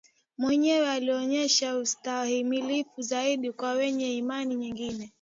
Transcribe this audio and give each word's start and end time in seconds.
wenyewe 0.37 0.81
walionyesha 0.87 1.77
ustahimilivu 1.77 3.01
zaidi 3.01 3.51
kwa 3.51 3.71
wenye 3.73 4.13
imani 4.17 4.55
nyingine 4.55 5.09